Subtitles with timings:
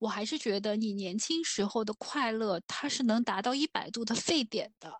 [0.00, 4.92] 我还是觉得你年轻时候的快乐，它是能达到一百度的沸点的。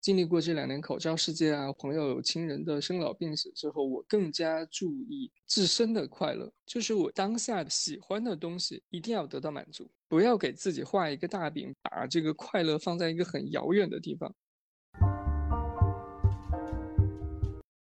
[0.00, 14.34] 经历过这两年口罩事件啊，朋友、亲人的生老病死之后，我更加注意自身的快乐，就是我当下喜欢的东西一定要得到满足，不要给自己画一个大饼，把这个快乐放在一个很遥远的地方。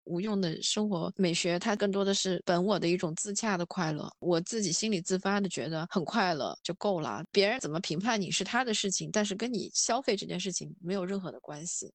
[0.08, 7.22] 无用的生活美学，它更多的是本我的一种自洽的快乐，我自己心里自发的觉得很快乐就够了。
[7.30, 11.92] 别人怎么评判你是他的事情，但是跟你消费这件事情没有任何的关系。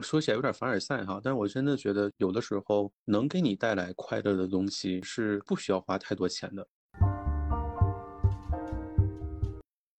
[0.00, 6.64] 说起来有点凡尔赛哈，但是我真的觉得有的时候能给你带来快乐的东西是不需要花太多钱的。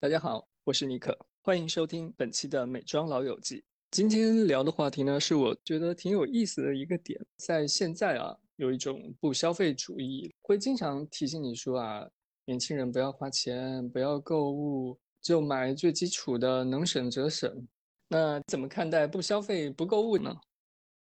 [0.00, 3.62] 大家好，我是尼克，欢迎收听本期的美妆老友记。
[3.90, 12.06] 今天聊的话题呢，是我觉得挺有意思的一个点，在现在啊，有一种不消费主义，会经常提醒你说啊，
[12.44, 17.66] 年轻人不要花钱，不要购物，就买最基础的，能省则省。
[18.06, 20.36] 那怎么看待不消费、不购物呢？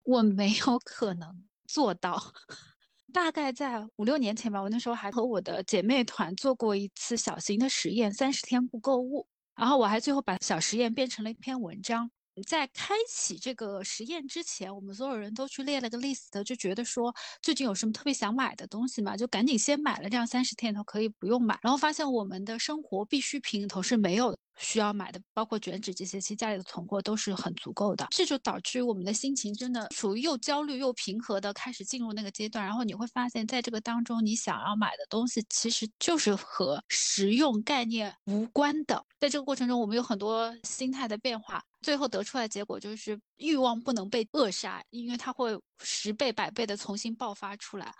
[0.03, 2.21] 我没有可能做到。
[3.13, 9.25] 大概在五六年前吧，我那时候还和我的姐妹团做过一次小型的实验，三十天不购物。
[9.55, 12.11] 然后我还最后把小实验变成了一篇文章。
[12.41, 21.59] 在开启这个实验之前，我们所有人都去列了个 list，就觉得说最近有什么特别想买的东西嘛，就赶紧先买了，这样三十天头可以不用买。
[21.61, 28.07] 然后发现我们的生活必需品里头是没有需要买的，包括卷纸这些，其实家里的存货都是很足够的。
[28.09, 32.65] 这就导致我们的心情真的处于又焦虑又平和的开始进入那个阶段。
[32.65, 39.05] 然后你会发现在这个当中，你想要买的东西其实就是和实用概念无关的。
[39.19, 41.63] 在这个过程中，我们有很多心态的变化。
[41.83, 47.93] 最后得出来结果就是欲望不能被扼杀，因为它会十倍百倍的重新爆发出来。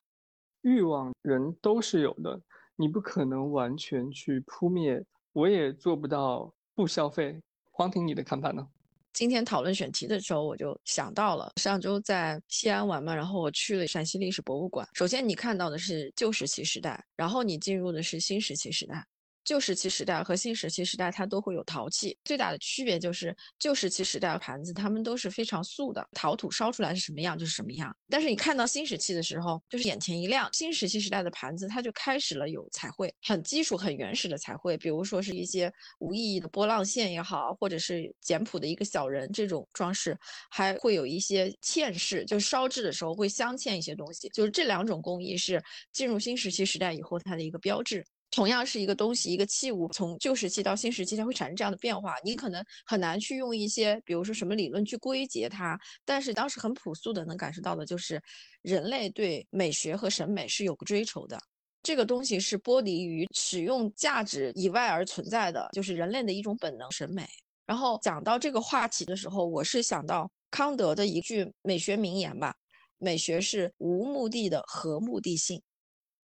[0.62, 2.42] 欲望人都是有的，
[2.78, 5.04] 你不可能完全去扑灭，
[5.34, 7.40] 我也做不到不消费。
[7.70, 8.66] 黄婷，你的看法呢？
[9.12, 14.88] 今天讨论选题的时候，我就想到了上周在西安玩嘛，然后我去了陕西历史博物馆。
[14.94, 19.06] 首先你看到的是旧石器时代，然后你进入的是新石器时代。
[19.44, 27.96] 旧石器时代和新石器时代，它都会有陶器，最大的区别就是旧石器时代的盘子，它们都是非常素的，陶土烧出来是什么样就是什么样。
[28.10, 40.18] 但是你看到新石器的时候，就是眼前一亮，新石器时代的盘子它就开始了有彩绘，很基础、很原始的彩绘，比如说是一些无意义的波浪线也好，或者是简朴的一个小人这种装饰，
[40.50, 45.62] 还会有一些嵌饰，就是烧制的时候会镶嵌一些东西，就是这两种工艺是
[45.92, 48.06] 进入新石器时代以后它的一个标志。
[48.34, 52.16] 同样是一个东西，一个器物，从旧时期到新时期，它会产生这样的变化。
[52.26, 58.20] 你可能很难去用一些，比如说什么理论去归结它，但是当时很朴素的能感受到的就是，
[58.64, 61.40] 人类对美学和审美是有个追求的。
[61.84, 67.28] 这个东西是剥离于使用价值以外而存在的，就是人类的一种本能审美。
[67.68, 72.56] 然后讲到这个话题的时候，我是想到康德的一句美学名言吧：
[72.98, 75.62] 美学是无目的的和目的性。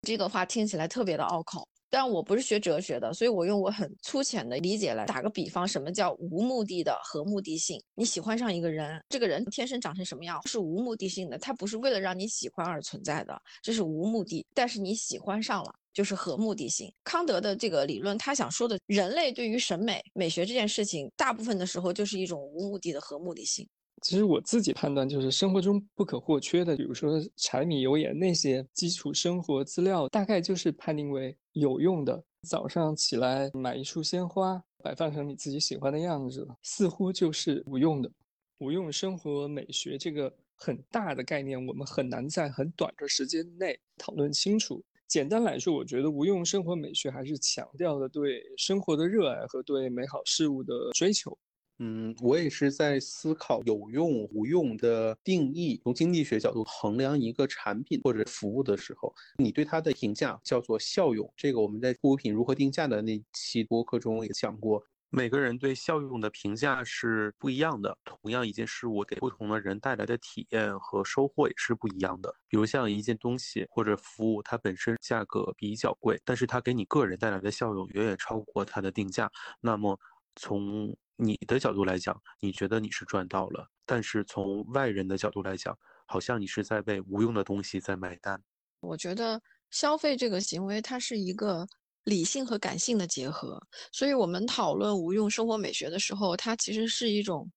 [0.03, 1.67] 这个话听起来特别的拗口。
[1.97, 7.83] 但我不是学哲学的，所以我用我很粗浅的理解来打个比方，什么叫无目的的和目的性？
[7.95, 14.45] 你喜欢上一个人，这个人天生长成什么样是无目的性的，他不是为了让你喜欢而存在的，这是无目的。
[14.53, 16.93] 但是你喜欢上了，就是和目的性。
[17.03, 23.67] 康德的这个理论，他想说的，人类对于审美、美学这件事情，大部分的时候就是一种无目的的和目的性。
[24.03, 32.23] 其实我自己判断，就是生活中不可或缺的，比如说柴米油盐那些基础生活资料，大概就是判定为有用的。
[32.49, 38.11] 早上起来买一束鲜花，摆放成你自己喜欢的样子，似乎就是无用的。
[38.59, 44.85] 无用生活美学这个很大的概念，我们很难在很短的时间内讨论清楚。
[45.09, 51.37] 简单来说，我觉得无用生活美学还是强调的对生活的热爱和对美好事物的追求。
[51.79, 55.79] 嗯，我也是在思考有用无用的定义。
[55.85, 61.31] 从经济学角度衡量一个产品或者服务的时候，你对它的评价叫做效用。
[61.37, 67.99] 这个我们在护肤品如何定价的那期播客中也讲过，每个人对效用的评价是不一样的。
[68.07, 72.35] 同样一件事物给不同的人带来的体验和收获也是不一样的。
[72.49, 79.31] 比如像一件东西或者服务，它本身价格比较贵，但是它给你个人带来的效用远远超过它的定价。
[79.61, 79.99] 那么
[80.35, 85.77] 从你的角度来讲，你觉得你是赚到了，但是从外人的角度来讲，
[86.07, 88.41] 好像你是在为无用的东西在买单。
[88.81, 89.41] 我觉得
[89.71, 91.67] 消费这个行为，它是一个
[92.05, 93.61] 理性和感性的结合，
[93.91, 97.51] 所以我们讨论无用生活美学的时候，它其实是一种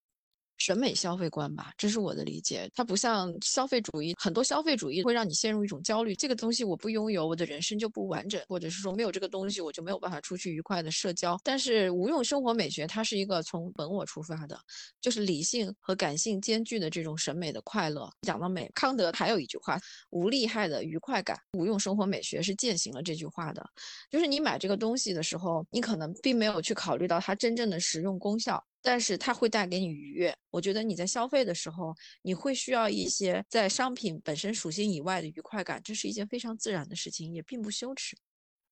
[0.60, 2.70] 审美消费观吧，这是我的理解。
[2.76, 11.40] 它不像消费主义，很多消费主义会让你陷入一种焦虑，这个东西我不拥有，我的人生就不完整，或者是说没有这个东西，我就没有办法出去愉快的社交。
[11.44, 14.60] 但是无用生活美学，它是一个从本我出发的，
[15.02, 18.10] 就是理性和感性兼具的这种审美的快乐。
[18.22, 19.80] 讲到美，康德还有一句话：
[20.10, 21.40] 无利害的愉快感。
[21.54, 23.66] 无用生活美学是践行了这句话的，
[24.12, 28.62] 就是你买这个东西的时候，你可能并没有去考虑到它真正的实用功效。
[28.82, 30.34] 但是它会带给你愉悦。
[30.52, 38.18] 我觉得你在消费的时候，你会需要一些在商品本身属性以外的愉快感，这是一件非常自然的事情，也并不羞耻。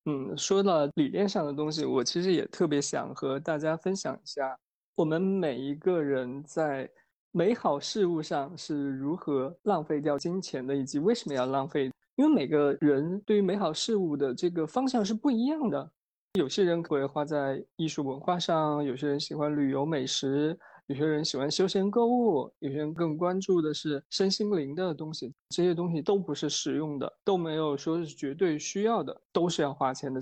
[0.06, 4.57] 嗯，说到理念上的东西，我其实也特别想和大家分享一下，
[4.95, 6.89] 我们每一个人在
[7.31, 11.92] 美好事物上是如何浪费掉金钱的，以及为什么要浪费。
[12.15, 15.92] 因为每个人对于美好事物的这个方向是不一样的。
[16.38, 25.34] 有些人会花在艺术文化上，有些人喜欢旅游美食，有些人喜欢休闲购物，有些人更关注的是身心灵的东西。
[25.50, 30.22] 这些东西都不是实用的，都没有说是绝对需要的，都是要花钱的。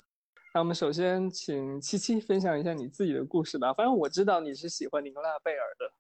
[0.53, 3.73] 那我们首先请七七分享一下你自己的故事吧。
[3.73, 5.91] 反正我知道你是喜欢宁娜贝尔的。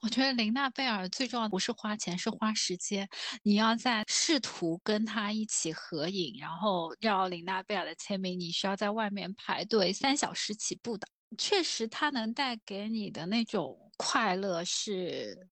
[0.00, 3.08] 我觉得林娜贝尔最重要的不是花钱，是花时间。
[3.42, 11.08] 你要在试图跟他一起合影，然后要林娜贝尔的签名，你需要在外面排队三小时起步的。
[11.36, 15.48] 确实，他能带给你的那种快乐是。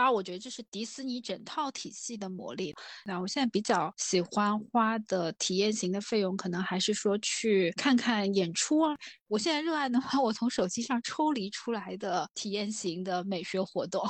[0.00, 2.74] 当然，我觉得这是迪士尼整套体系的魔力。
[3.04, 8.96] 那我现在比较喜欢花的体验型的费用，可能还是说去看看演出啊。
[9.28, 14.02] 我现在热爱的话，我从手机上抽离出来的体验型的美学活动。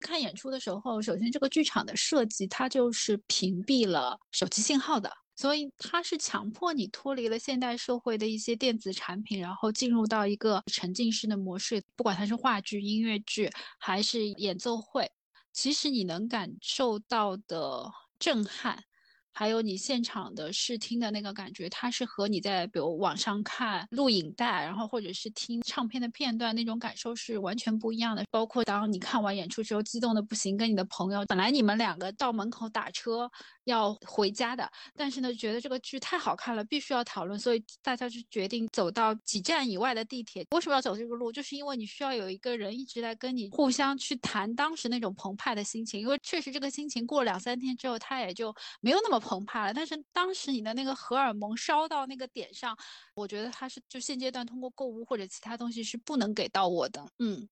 [0.00, 5.08] 看演出的时候，首先这个剧场的设计，它就是屏蔽了手机信号的。
[5.36, 11.80] 所以它是强迫你脱离了现代社会的一些电子产品，然后进入到一个沉浸式的模式。
[11.94, 13.48] 不管它是话剧、音乐剧
[13.78, 15.10] 还是演奏会，
[15.52, 18.84] 其实你能感受到的震撼。
[19.32, 28.24] 还有你现场的视听的那个感觉，它是和你在比如网上看录影带，然后或者是听唱片的片段那种感受是完全不一样的。
[28.30, 33.30] 包括当你看完演出之后，激动的不行，跟你的朋友，本来你们两个到门口打车
[33.64, 40.44] 要回家的，但是呢，觉得这个剧太好看了，必须要讨论，所以大家就决定走到几站以外的地铁。
[40.50, 41.30] 为什么要走这个路？
[41.30, 49.19] 就是因为你需要有一个人一直在跟你互相去谈当时那种澎湃的心情，因为确实这个心情过了两三天之后，它也就没有那么。
[49.20, 52.76] 澎湃了，但是当时你的那个荷尔蒙烧到那个点上，
[53.14, 57.06] 我觉得它是就现阶段通过购物或者其他东西是不能给到我的。
[57.18, 57.48] 嗯，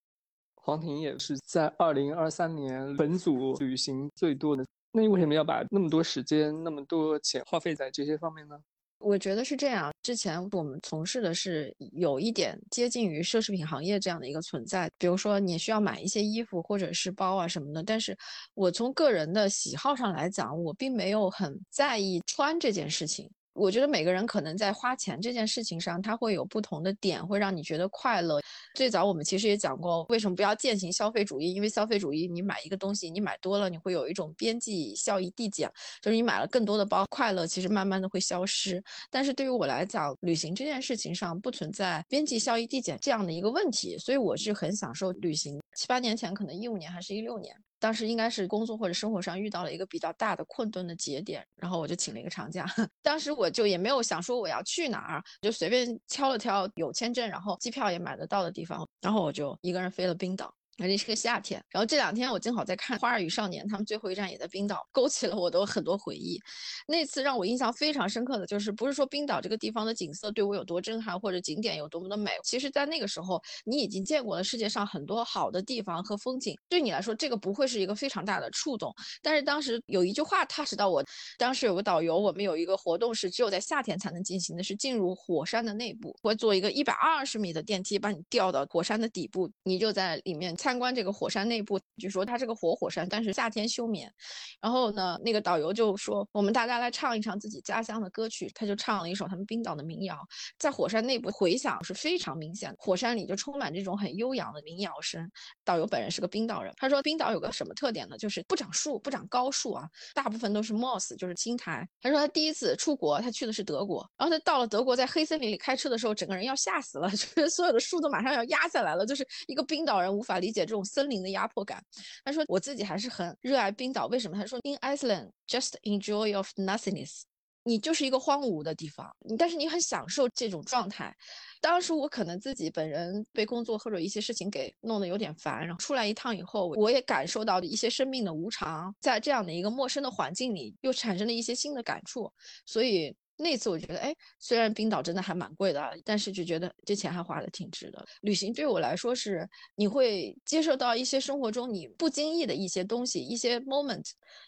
[0.55, 8.59] 黄婷也是在二零二三年本组旅行最多的，那你为什么要把那么多时间、那么多钱花费在这些方面呢？
[8.99, 9.93] 我觉得是这样。
[10.03, 17.83] 之前我们从事的是有一点接近于奢侈品行业这样的一个存在，比如说你需要买一些衣服或者是包啊什么的。
[17.83, 18.17] 但是
[18.55, 23.31] 我从个人的喜好上来讲，我并没有很在意穿这件事情。
[23.59, 28.41] 我觉得每个人可能在花钱这件事情上，他会有不同的点，会让你觉得快乐。
[28.75, 31.53] 最早我们其实也讲过，为什么不要践行消费主义？
[31.53, 35.69] 因为消费主义，你买一个东西，你买多了，你会有一种边际效益递减，
[36.01, 38.83] 就是你买了更多的包，快乐其实慢慢的会消失。
[39.11, 45.61] 但是对于我来讲，旅行这件事情上不存在边际效益递减这样的一个问题，所以我是很享受旅行。
[45.75, 47.55] 七八年前，可能一五年还是一六年。
[47.79, 52.67] 当时应该是工作或者生活上遇到了一个比较大的困顿的节点，然后我就请了一个长假。
[53.03, 60.53] 当时我就也没有想说我要去哪儿，就随便挑了挑有签证，然后机票也买得到的地方，然后我就一个人飞了冰岛。
[60.79, 66.41] 而且是个夏天，然后这两天我正好在看《花儿与少年》，他们最后一站也在冰岛，勾起了我的很多回忆。
[66.87, 72.31] 那次让我印象非常深刻的就是，不是说冰岛这个地方的景色对我有多震撼，或者景点有多么的美。
[72.45, 78.95] 其实，在那个时候，你已经见过了世界上很多好的地方和风景，对你来说，这个不会是一个非常大的触动。
[79.21, 81.05] 但是当时有一句话踏实到我，
[81.37, 90.55] 当时有个导游，我们有一个活动是只有在夏天才能进行的，是进入火山的内部，会坐一个一百二十米的电梯把你吊到火山的底部，你就在里面。
[90.69, 94.13] 参观这个火山内部，据说它是个活火山，但是夏天休眠。
[94.61, 100.19] 然后呢，那个导游就说：“我们大家来唱一唱自己家乡的歌曲。”他就唱了一首他们冰岛的民谣，
[100.59, 102.77] 在火山内部回响是非常明显的。
[102.79, 105.27] 火山里就充满这种很悠扬的民谣声。
[105.65, 108.19] 导游本人是个冰岛人，他说冰岛有个什么特点呢？
[108.19, 111.83] 就是不长树，不长高树啊，大部分都是 moss，就是青苔。
[112.03, 120.58] 他说他第一次出国，他去的是德国，然后他到了德国，在黑森林里开车的时候，整个人要吓死了， 就是所有的树都马上要压下来了，就是一个冰岛人无法理解。
[120.65, 121.83] 这种森林的压迫感，
[122.25, 124.07] 他说我自己还是很热爱冰岛。
[124.07, 124.37] 为什么？
[124.37, 127.23] 他说 In Iceland, just enjoy of nothingness，
[127.65, 131.15] 你就是一个荒芜的地方，但是你很享受这种状态。
[131.61, 142.33] 当时我可能自己本人被工作或者一些事情给弄得有点烦，然后出来一趟以后，我也感受到了一些生命的无常，在这样的一个陌生的环境里，又产生了一些新的感触，
[142.67, 143.17] 所以。
[143.41, 148.05] 那次我觉得，哎，虽然冰岛真的还蛮贵的，但是就觉得这钱还花的挺值的。
[148.23, 154.05] 旅行对我来说是，你会接受到一些生活中你不经意的一些东西，一些 moment，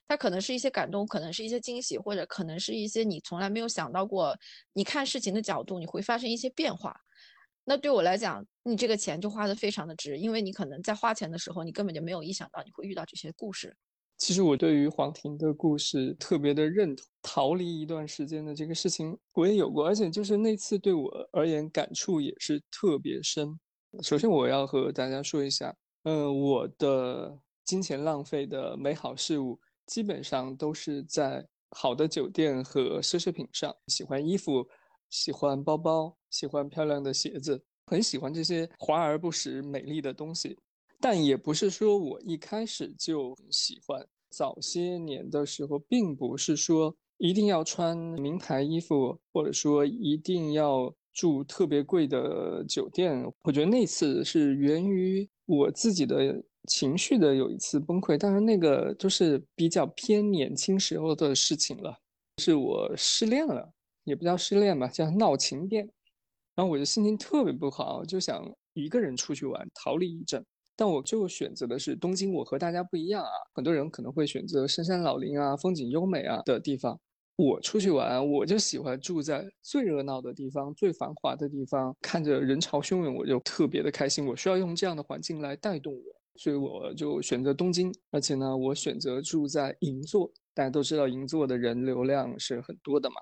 [0.08, 4.36] 它可能是一些感动，可能是一些惊喜，或者可能是一些你从来没有想到过，
[4.72, 6.92] 你看事情的角度你会发生一些变化。
[7.64, 13.76] 那对我来讲，你这个钱就花的非常的值，因为你可能在花钱的时候，你根本就没有意想到你会遇到这些故事。
[14.20, 23.58] 其实我对于黄婷的故事特别的认同，逃离一段时间的这个事情我也有过，而且就是那次对我而言感触也是特别深。
[24.02, 27.34] 首先我要和大家说一下，嗯，我的
[27.64, 33.74] 金钱浪费的美好事物基本上都是在好的酒店和奢侈品上。
[33.86, 34.68] 喜欢衣服，
[35.08, 40.58] 喜欢包包，喜欢漂亮的鞋子，很喜欢这些华而不实、美丽的东西。
[41.00, 44.06] 但也不是说我一开始就喜欢。
[44.30, 53.24] 早些年的时候，并不是说一定要穿名牌衣服，或者说一定要住特别贵的酒店。
[53.42, 61.98] 我觉得那次是源于我自己的情绪的有一次崩溃，当然那个就是比较偏年轻时候的事情了，
[62.38, 63.68] 是我失恋了，
[64.04, 65.84] 也不叫失恋吧，叫闹情变。
[66.54, 70.46] 然后我就心情特别不好，就想一个人出去玩，逃离一阵。
[70.80, 73.28] 但我就选择的是东京，我和大家不一样啊。
[73.52, 76.98] 很多人可能会选择深山老林啊、风景优美啊的地方。
[77.36, 84.24] 我出去玩，我就喜欢住在最热闹的地方、最繁华的地方，看着人潮汹涌，我就特别的开心。
[84.24, 86.00] 我需要用这样的环境来带动我，
[86.36, 87.92] 所以我就选择东京。
[88.10, 93.16] 而且呢，我选择住在银座，大家都知道银座的人流量是很多的嘛。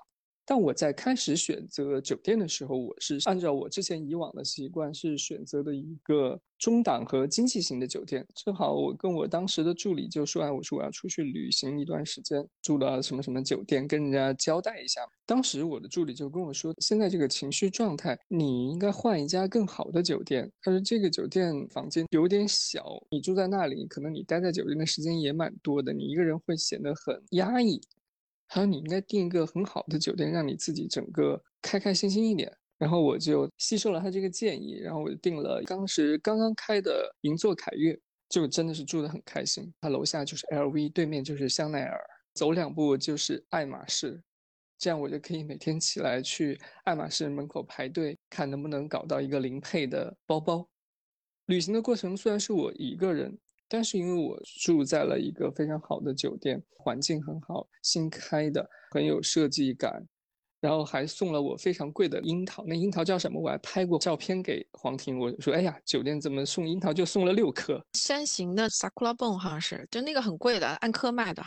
[0.49, 8.25] 但我在开始选择酒店的时候，我是按照我之前以往的习惯，是选择的一个中档和经济型的酒店。
[8.33, 27.79] 正好我跟我当时的助理就说：“哎，我说我要出去旅行一段时间，住了什么什么酒店，跟人家交代一下。”当时我的助理就跟我说：“现在这个情绪状态，你应该换一家更好的酒店。”他说：“这个酒店房间有点小，你住在那里，可能你待在酒店的时间也蛮多的，你一个人会显得很压抑。”
[28.49, 32.51] 还有，你应该订一个很好的酒店，让你自己整个开开心心一点。
[32.79, 39.71] 然后我就吸收了他这个建议，然后我就订了当时刚刚开的银座凯悦，就真的是住得很开心。
[39.81, 42.01] 它楼下就是 LV，对面就是香奈儿，
[42.33, 44.19] 走两步就是爱马仕，
[44.77, 50.65] 这样我就可以每天起来去爱马仕门口排队，看能不能搞到一个零配的包包。
[51.47, 53.37] 旅行的过程虽然是我一个人。
[53.69, 60.03] 但是因为我住在了一个非常好的酒店，环境很好，新开的，很有设计感，
[60.59, 62.65] 然后还送了我非常贵的樱桃。
[62.65, 63.39] 那樱桃叫什么？
[63.39, 65.19] 我还拍过照片给黄婷。
[65.19, 67.79] 我说：“哎呀，酒店怎么送樱桃就送了六颗？
[67.93, 71.43] 山形的 sakura bon 好像是，就那个很贵的，按颗卖的。”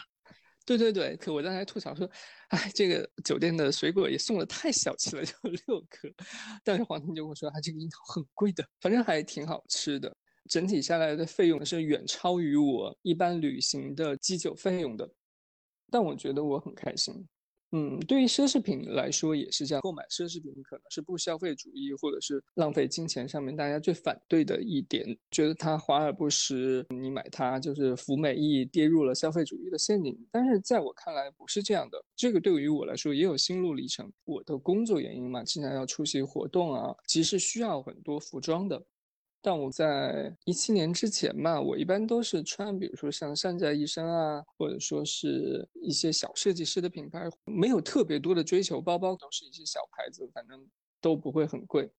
[0.65, 2.09] 对对对，可我刚才吐槽说
[2.51, 6.09] ：“哎，这个酒店的水果也送的太小气了，就六颗。
[6.63, 10.17] ”但是黄婷就跟我说：“啊，这个樱桃很贵的，反正还挺好吃的。”
[10.49, 15.09] 整体下来的费用是远超于我一般旅行的机酒费用的，
[15.91, 17.27] 但我觉得我很开心。
[17.75, 30.15] 嗯，对于奢侈品来说也是这样，购买奢侈品可能是不消费主义或者是浪费金钱上面大家最反对的一点，觉得它华而不实，你买它就是服美役，跌入了消费主义的陷阱。
[30.31, 34.13] 但是在我看来不是这样的，这个对于我来说也有心路历程。
[34.25, 38.85] 我的工作原因嘛，经常要出席活动啊，其实需要很多服装的。
[39.45, 50.65] 但我在一七年之前嘛，我一般都是穿，比如说像山寨一生啊，或者说是一些小设计师的品牌，没有特别多的追求，包包都是一些小牌子，反正
[51.01, 51.91] 都不会很贵。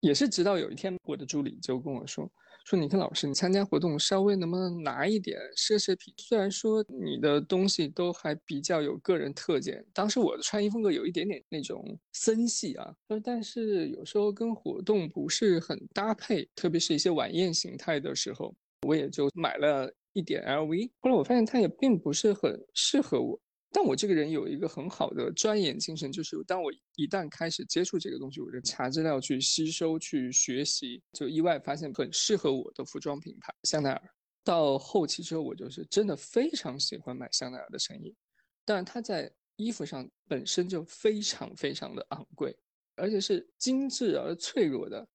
[0.00, 2.30] 也是直到有一天，我的助理就跟我说。
[2.66, 6.12] 说你看老师，你参加活动稍微能不能拿一点奢侈品？
[6.16, 12.92] 虽然说你的东西都还比较有个人特点，当时我的穿衣风格有一点点那种森系啊，
[13.22, 18.52] 但是有时候跟活动不是很搭配，特别是一些晚宴形态的时候，
[18.84, 20.90] 我也就买了一点 LV。
[20.98, 23.38] 后来我发现它也并不是很适合我。
[23.78, 34.02] 但我这个人有一个很好的钻研精神，就是当我一旦开始接触这个东西，我就查资料去吸收、去学习，就意外发现很适合我的服装品牌香奈儿。
[34.42, 38.16] 到后期之后，我就是真的非常喜欢买香奈儿的衬衣，
[38.64, 42.56] 但是它在衣服上本身就非常非常的昂贵，
[42.94, 45.06] 而且是精致而脆弱的。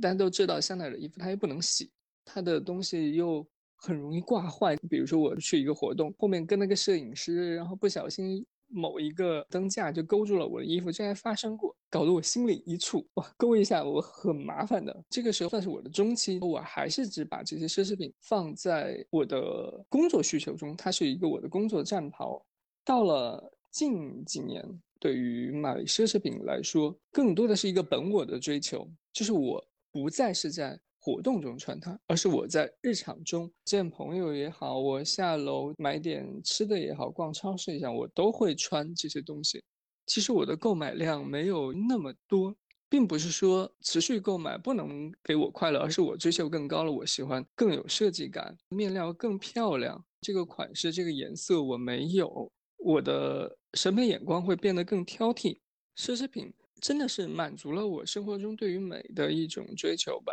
[0.00, 1.92] 大家都知道香奈儿的衣服它又不能洗，
[2.24, 3.48] 它的东西又。
[3.84, 13.04] 很容易挂坏，比如说我去一个活动，后面跟那个摄影师，然后不小心某一个灯架就勾住了我的衣服，这还发生过，搞得我心里一怵。
[13.14, 15.04] 哇，勾一下我很麻烦的。
[15.10, 22.42] 这个时候算是我的中期，我还是只把这些奢侈品放在我的工作需求中，它是一个我的工作战袍。
[22.86, 24.64] 到了近几年，
[24.98, 29.62] 对于买奢侈品来说，更多的是一个本我的追求，就是我
[29.92, 30.80] 不再是在。
[31.04, 39.62] 活动中穿它，而是我在日常中见朋友也好，我下楼买点吃的也好，逛超市一下，我都会穿这些东西。
[40.06, 42.56] 其实我的购买量没有那么多，
[42.88, 46.90] 并不是说持续购买不能给我快乐，而是我追求更高了。
[46.90, 55.58] 我喜欢更有设计感，面料更漂亮，这个款式、这个颜色我没有，我的审美眼光会变得更挑剔。
[55.98, 60.32] 奢侈品真的是满足了我生活中对于美的一种追求吧。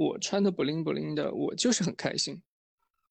[0.00, 2.42] 我穿的不灵不灵的，我就是很开心，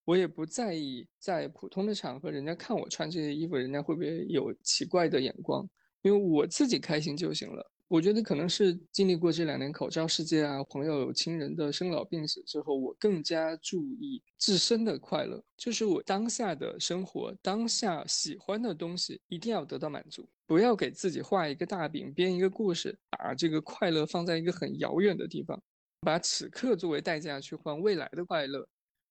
[0.06, 5.70] 我也不在意在普通的场合，人家看我穿这些衣服，人家会不会有奇怪的眼光？
[6.02, 7.72] 因为我自己开心就行了。
[7.88, 25.62] 我觉得可能是经历过这两年口罩世界啊，朋友亲人的生老病死之后，我更加注意自身的快乐，就是我当下的生活，当下喜欢的东西一定要得到满足，不要给自己画一个大饼，编一个故事，把这个快乐放在一个很遥远的地方。
[26.02, 28.68] 把此刻作为代价去换未来的快乐，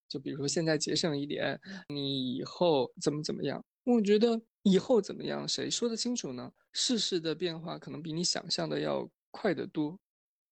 [0.09, 3.63] 就比如说现在节省一点，你以后怎么怎么样？
[3.85, 6.51] 我觉得以后怎么样，谁说得清楚呢？
[6.73, 9.99] 世事的变化可能比你想象的要快得多。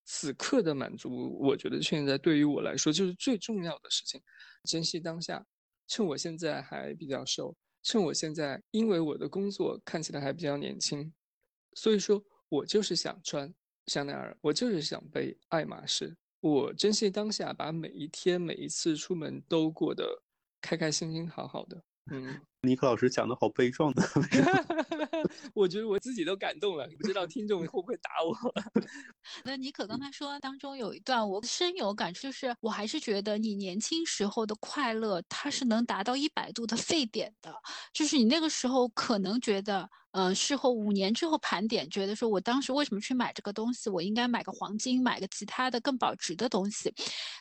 [0.04, 4.22] 此刻的满足，我觉得现在对于我来说就是最重要的事情。
[4.62, 5.44] 珍惜当下，
[5.88, 11.12] 趁我现在还比较瘦，趁我现在因为我的工作看起来还比较年轻，
[11.74, 13.52] 所以说我就是想穿
[13.86, 16.16] 香奈儿，我就是想背爱马仕。
[16.40, 20.22] 我珍惜当下，把每一天、每一次出门都过得
[20.60, 21.82] 开开心心、好好的。
[22.10, 24.02] 嗯，尼克老师讲的好悲壮的
[25.54, 28.36] 我觉得我自己都感动了，不知道听众会不会打我。
[29.44, 37.54] 那尼克刚才说当中有一段我深有感触，就是我还是觉得你年轻时候的快乐，它是能达到一百度的沸点的，
[37.92, 39.88] 就是你那个时候可能觉得。
[40.12, 43.90] 嗯，事后五年之后盘点，觉得说我当时为什么去买这个东西？
[43.90, 46.90] 我应该买个黄金，买个其他的更保值的东西。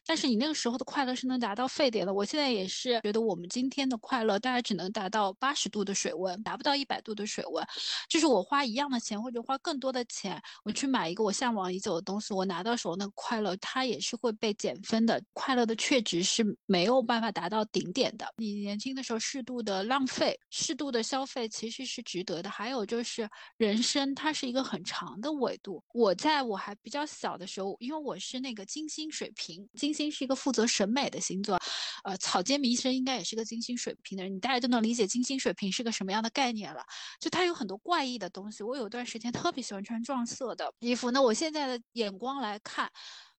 [0.06, 2.14] 但是你那个时候的快乐是能达到沸点的。
[2.14, 7.64] 我现在也是觉得我们今天的快乐大家只能达达到八十度的水温，达不到一百度的水温。
[8.10, 15.22] 就是我花一样的钱或者花更多的钱，我去买一个我向往已久的东西，我拿到手那个快乐，它也是会被减分的。
[15.34, 18.26] 快乐的确值是没有办法达到顶点的。
[18.38, 22.50] 你年轻的时候适度的浪费，适度的消费其实是值得的。
[22.50, 25.84] 还有就是人生，它是一个很长的维度。
[25.94, 31.60] 我在我还比较小的时候，因为我是那个金星水平，金星是一个负责审美的星座，
[32.04, 36.84] 呃，草间弥生应该也是个金星水平的人，你大家就能理解金星水平是个什么样的概念了。
[37.20, 38.64] 就它有很多怪异的东西。
[38.64, 42.90] 我有段时间特别喜欢穿撞色的衣服，那我现在的眼光来看，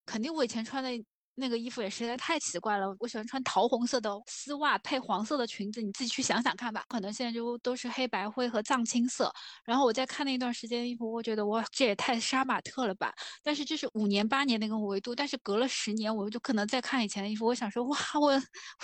[0.05, 0.91] 肯定我以前穿的。
[1.39, 6.83] 那个衣服也实在太奇怪了，我喜欢穿桃红色的丝袜配黄色的裙子，你自己去想想看吧。
[6.89, 9.31] 可能现在就都是黑白灰和藏青色。
[9.65, 13.13] 然后我在看那段时间的衣服，我觉得哇，这也太杀马特了吧。
[13.43, 18.33] 但是这是五年八年那个维度，但是隔了十年，我就可能再看以前的衣服，我想说哇，我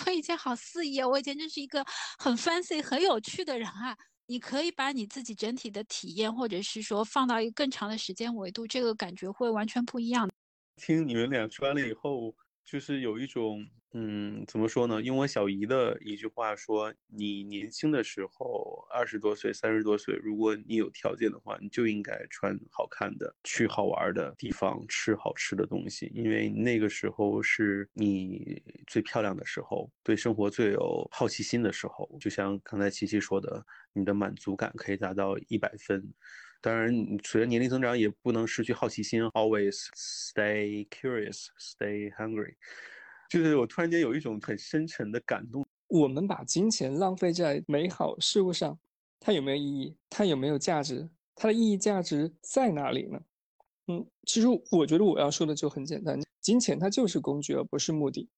[0.06, 1.82] 我以前好肆意啊，我以前真是一个
[2.18, 3.96] 很 fancy 很有趣的人啊。
[4.26, 10.30] 你可以把你自己整体的体验，或者是说放到一个更长的时间维度，这个感觉会完全不一样。
[10.76, 12.34] 听你们俩穿了以后。
[12.64, 15.02] 就是有一种，嗯，怎么说呢？
[15.02, 32.08] 用我小姨的一句话说：“你年轻的时候，二十多岁、三十多岁，如果你有条件的话，你就应该穿好看的，去好玩的地方，吃好吃的东西，因为那个时候是你最漂亮的时候，对生活最有好奇心的时候。
[32.20, 36.12] 就像刚才琪琪说的，你的满足感可以达到一百分。”
[36.62, 36.90] 当然，
[37.24, 39.22] 随着年龄增长，也不能失去好奇心。
[39.32, 42.54] Always stay curious, stay hungry。
[43.28, 45.66] 就是我突然间有一种很深沉的感动。
[45.88, 48.78] 我们把金钱浪费在美好事物上，
[49.18, 49.96] 它有没有意义？
[50.08, 51.10] 它有没有价值？
[51.34, 53.20] 它的意义价值在哪里呢？
[53.88, 58.28] 嗯，其实我觉得我要说的就很简单：金钱它就是工具，而不是目的。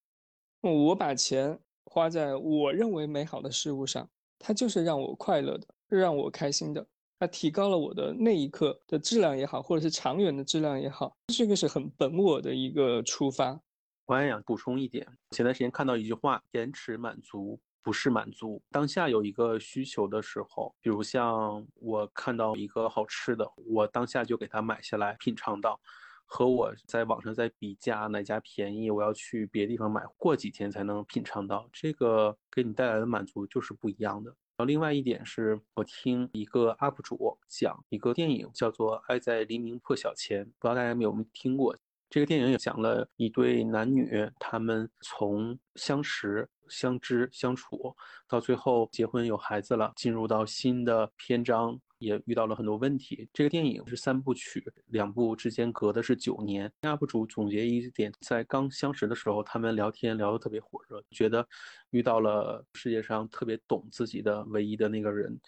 [0.62, 4.08] 我把钱花在我认为美好的事物上，
[4.38, 6.86] 它就是让我快乐的，让我开心的。
[7.24, 13.58] 它提高了我的那一刻的质量也好，或者是长远的质量也好，这个是很本我的一个出发。
[14.04, 18.60] 我还想补充一点，前段时间看到一句话：延迟满足不是满足。
[18.70, 25.80] 当下有一个需求的时候，比如像我看到一个好吃的，我当下就给它买下来品尝到，
[26.26, 34.36] 和我在网上在比价哪家便宜，我要去别地方买，过几天才能品尝到，这个给你带来的满足就是不一样的。
[34.56, 41.76] 然后另外一点是我听一个 UP 主讲一个电影，叫做《爱在黎明破晓前》，不知道大家有没有听过？
[42.08, 47.96] 这个电影也讲了一对男女，他们从相识、相知、相处，
[48.28, 53.28] 到最后结婚有孩子了，进入到新的篇章，也遇到了很多问题。
[53.32, 56.70] 这个电影是三部曲，两部之间隔的是九年。
[56.82, 61.46] UP 主总结一点，在刚相识的时候，他们聊天聊得特别火热，觉得
[61.90, 65.40] 遇到了世界上特别懂自己的唯一的那个人。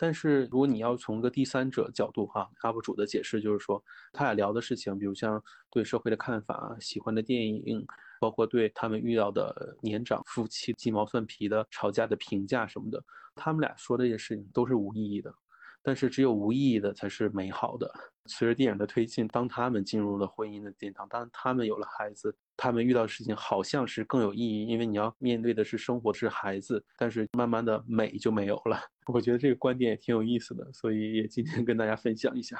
[0.00, 7.84] 但是如果你要从个第三者角度哈，UP 主的解释就是说，他俩聊的事情，比如像对社会的看法、喜欢的电影，
[8.20, 13.02] 包括对他们遇到的年长夫妻鸡毛蒜皮的吵架的评价什么的，
[13.34, 15.34] 他们俩说这些事情都是无意义的。
[15.82, 17.90] 但是只有无意义的才是美好的。
[18.26, 26.84] 随着电影的推进，当他们进入了婚姻的殿堂，当他们有了孩子，他们遇到的事情好像是更有意义，因为你要面对的是生活，是孩子。
[26.98, 28.78] 但是慢慢的美就没有了。
[29.12, 32.58] 我觉得这个观点也挺有意思的，所以也今天跟大家分享一下。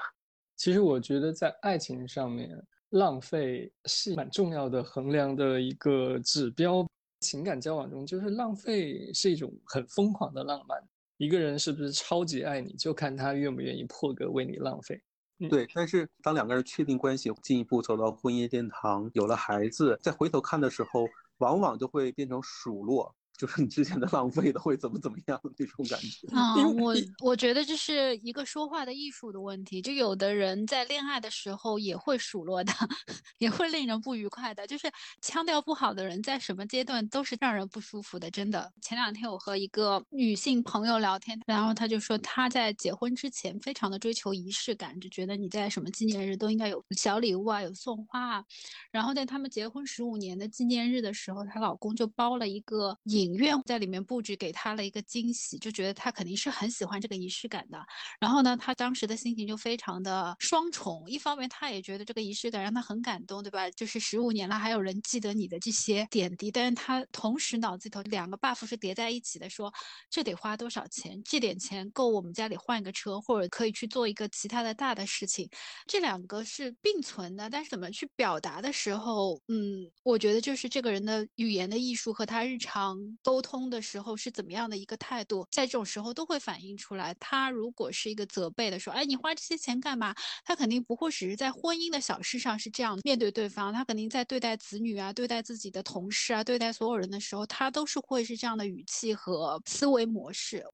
[0.57, 2.51] 其实我觉得在爱情上面，
[2.91, 6.87] 浪费是蛮重要的衡量的一个指标。
[7.21, 10.81] 情感交往中，就是浪费是一种很疯狂的浪漫。
[11.19, 15.03] 一个人是不是超级爱你，就看他愿不愿意破格为你浪费。
[15.51, 21.07] 对，但是当两个人确定关系，进一步走到婚姻殿堂，有了孩子，再回头看的时候，
[21.39, 23.15] 往往就会变成数落。
[23.39, 29.81] 就是你之前的浪费的会怎么怎么样那种感觉啊，我我觉得这是一个说话的艺术的问题。
[29.81, 32.73] 就有的人在恋爱的时候也会数落的，
[33.39, 34.67] 也会令人不愉快的。
[34.67, 34.91] 就是
[35.23, 38.29] 腔调不好的人，在什么阶段都是让人不舒服的。
[38.29, 48.45] 真的，前两天我和一个女性朋友聊天，然后她就说她在结婚之前非常的追求仪式感，就觉得你在什么纪念日都应该有小礼物啊，有送花啊。
[48.91, 53.28] 然后在他们结婚十五年的纪念日的时候，她老公就包了一个影。
[53.29, 57.79] 影院在里面布置，给他了一个惊喜，就觉得他肯定是很喜欢这个仪式感的。
[58.19, 63.71] 然后呢，他当时的心情就非常的双重，一方面他也觉得这个仪式感让他很感动，对吧？
[63.73, 66.51] 就是十五年了，还有人记得你的这些点滴。
[66.51, 69.71] 但是他同时脑子里头两个 buff 是叠在一起的，说
[70.09, 71.23] 这得花多少钱？
[71.25, 75.49] 这点钱够我们家里换一个车，或者可以去做一个其他的大的事情。
[75.87, 83.18] 这两个是并存的，但是怎么去表达的时候，嗯，我觉得就是这个人的语言的艺术和他日常。
[83.23, 87.15] 沟通的时候是怎么样的一个态度，在这种时候都会反映出来。
[87.21, 90.15] 他如果是一个责备的说，哎，你花这些钱干嘛？
[90.45, 100.65] 他肯定不会只是在婚姻的小事上是这样面对对方，他肯定在对待子女啊、对待自己的同事啊、对待所有人的时候，他都是会是这样的语气和思维模式。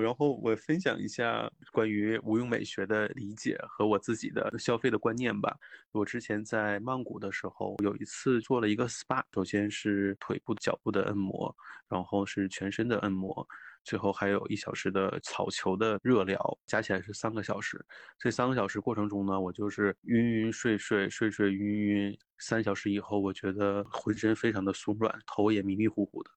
[0.00, 5.54] 然后我分享一下关于无用美学的理解和我自己的消费的观念吧。
[5.92, 11.54] 我之前在曼谷的时候，有一次做了一个 SPA，首先是腿部、脚部的按摩，
[11.88, 13.46] 然后是全身的按摩，
[13.84, 17.84] 最后还有一小时的草球的热疗，加起来是三个小时。
[18.18, 22.18] 这三个小时过程中呢，我就是晕晕睡睡，睡睡晕晕。
[22.38, 26.30] 三小时以后，我觉得浑身非常的松软，头也迷迷糊糊的。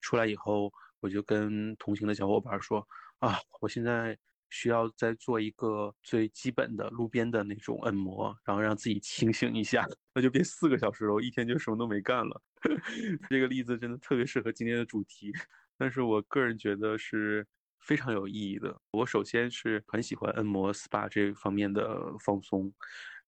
[0.00, 0.72] 出来以后。
[1.00, 2.86] 我就跟同行的小伙伴说
[3.18, 4.16] 啊，我现在
[4.50, 9.84] 需要再做一个最基本的路边的那种按摩，然后让自己清醒一下。
[10.14, 12.40] 那就别四个小时了，我一天就什么都没干了。
[13.28, 15.32] 这个例子真的特别适合今天的主题，
[15.76, 17.46] 但是我个人觉得是
[17.80, 18.80] 非常有意义的。
[18.92, 22.72] 我首先是很喜欢按摩 SPA 这方面的放松。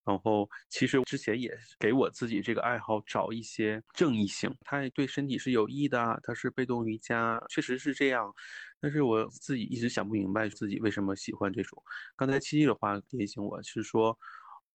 [0.09, 8.33] 然后，其实之前也给我自己这个爱好找一些正义性，它也对身体是有益的，它是被动瑜伽，确实是这样。
[8.81, 11.83] 但是我自己一直想不明白自己为什么喜欢这种。
[12.17, 14.17] 刚才七七的话提醒我是说，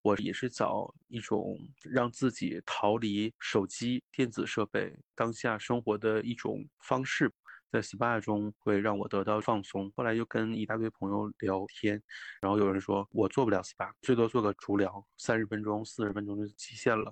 [0.04, 7.32] 我也是找一种让自己逃离手机、电子设备、当下生活的一种方式。
[7.73, 9.91] 在 SPA 中会让我得到放松。
[9.95, 11.99] 后来又跟一大堆朋友聊天，
[12.39, 17.12] 然后有人说我做不了 SPA，最多做个足疗，三十分钟、四十分钟就极限了。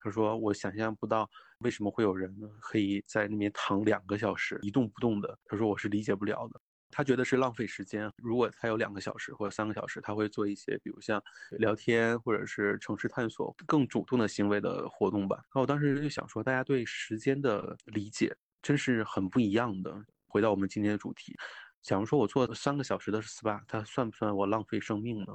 [0.00, 5.38] 他说我想象不到为什么会有人可以在那边躺两个小时一动不动的。
[5.44, 6.60] 他说我是理解不了的。
[6.90, 8.10] 他觉得是浪费时间。
[8.16, 15.36] 如果他有两个小时或者三个小时，他会做一些比如像聊天或者是城市探索更主动的行为的活动吧。
[15.36, 18.36] 然后我当时就想说，大家对时间的理解。
[18.62, 19.92] 真是很不一样的。
[20.26, 21.34] 回到我们今天的主题，
[21.82, 25.26] 假如说我做三个小时的 SPA，它算不算我浪费生命呢？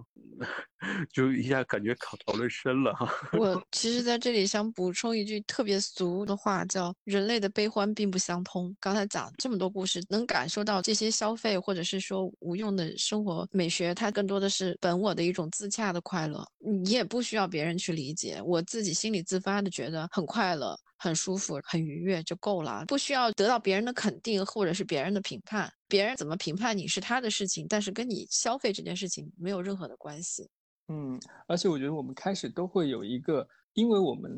[1.12, 3.12] 就一下感觉讨讨论深了哈。
[3.34, 8.76] 我其实在这里想补充一句特别俗的话，叫“人类的悲欢并不相通”。
[8.82, 16.44] 刚才讲这么多故事，能感受到这些消费或者是说无用的生活美学，它更多的是本我的一种自洽的快乐。
[16.60, 20.80] 你也不需要别人去理解，我自己心里自发的觉得很快乐。
[20.98, 25.72] 很舒服、很愉悦就够了，不需要得到别人的肯定或者是别人的评判。
[25.88, 30.50] 别人怎么评判你是他的事情，但是跟你消费这件事情没有任何的关系。
[30.90, 34.32] 嗯，而且我觉得我们开始都会有一个，因为我们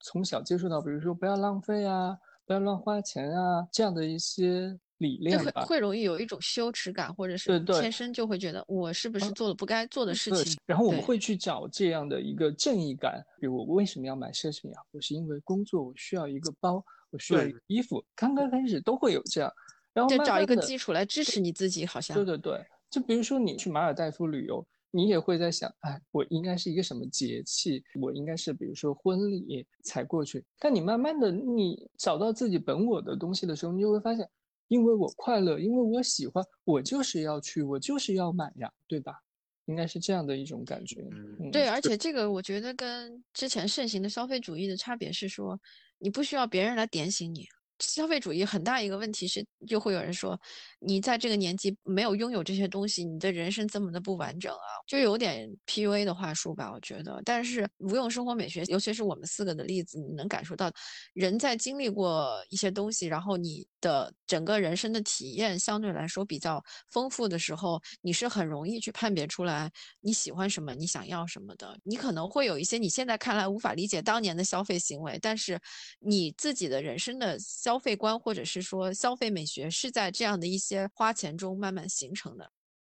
[0.00, 10.58] 从小接触到，比如说不要浪费啊，不要乱花钱啊，这样的一些理念吧，会容易有一种羞耻感，或者是天生就会觉得我是不是做了不该做的事情。
[10.64, 14.82] 然后我们会去找这样的一个正义感，比如我为什么要买奢侈品啊？
[14.92, 18.04] 我是因为工作，我需要一个包，我需要一个衣服。
[18.14, 19.52] 刚刚开始都会有这样，
[19.92, 22.14] 然后就找一个基础来支持你自己，好像。
[22.14, 24.66] 对对对，就比如说你去马尔代夫旅游。
[24.96, 27.82] 你也会在想，哎，我应该是一个什么节气？
[28.00, 30.44] 我应该是比如说婚礼才过去。
[30.56, 34.24] 但你慢慢的，你找到自己本我的东西的时候，你就会发现，
[34.68, 39.20] 因为我快乐，因为我喜欢，我就是要去，我就是要买呀，对吧？
[39.66, 41.00] 应该是这样的一种感觉。
[41.40, 45.58] 嗯，对，而且这个我觉得跟之前盛行的消费主义的差别是说，
[45.98, 47.46] 你不需要别人来点醒你。
[47.80, 50.40] 消费主义很大一个问题是，就会有人说，
[50.78, 57.20] 你在这个年纪没有拥有这些东西，你的人生这么的不完整啊，就有点 PUA 的话术吧，我觉得。
[57.24, 60.70] 但是无用生活美学，尤其是我们四个的例子，你能感受到，
[61.14, 71.76] 人在经历过一些东西，然后你的整个人生的体验相对来说比较丰富的时候，你是很容易去判别出来你喜欢什么，你想要什么的。
[71.82, 75.60] 你可能会有一些你现在看来无法理解当年的消费行为，但是
[75.98, 77.36] 你自己的人生的。
[77.64, 82.52] 消费观或者是说消费美学是在这样的一些花钱中慢慢形成的。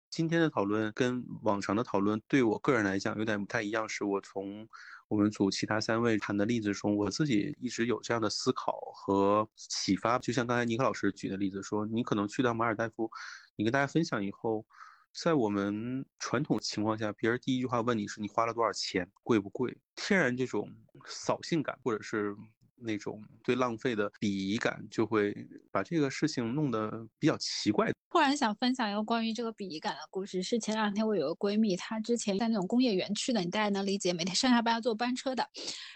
[0.09, 4.65] 今天的讨论跟往常的讨论对我个人来讲有点不太一样，是我从
[5.09, 10.17] 我们组其他三位谈的例子中，我自己一直有这样的思考和启发。
[10.17, 13.11] 就像刚才尼克老师举的例子说，你可能去到马尔代夫，
[13.57, 14.65] 你跟大家分享以后，
[15.13, 19.77] 在我们传统情况下，别人第一句话问你是你花了多少钱，贵不贵？
[19.97, 20.73] 天然这种
[21.05, 22.33] 扫兴感或者是。
[22.81, 25.35] 那种对浪费的鄙夷感，就会
[25.71, 27.91] 把这个事情弄得比较奇怪。
[28.09, 35.47] 突然想分享一个关于这个鄙夷感的故事，是前两天我有个闺蜜，她之前在那种工业园区的，你大概能理解，每天上下班要坐班车的。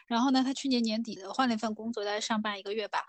[0.07, 2.99] 然后呢，她去年年底的换了一份工作，在上班一个月吧。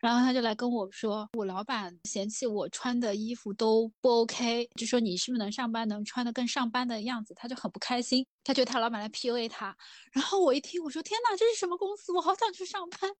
[0.00, 8.26] 然后她就来跟我说，我老板嫌弃我穿的衣服都不 OK，就说你是不是能上班，能穿的更上班的样子，她就很不开心。
[8.42, 9.76] 她觉得她老板来 PUA 她。
[10.10, 12.12] 然后我一听，我说天哪，这是什么公司？
[12.12, 13.12] 我好想去上班。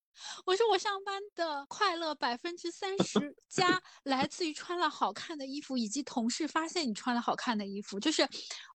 [0.46, 5.37] 我说我上班的快乐百分之三十 加来自于穿了好看。
[5.37, 8.26] 的衣服以及同事发现你穿了好看的衣服，就是